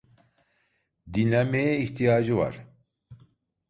Dinlenmeye 1.13 1.77
ihtiyacı 1.79 2.35
var. 2.37 2.67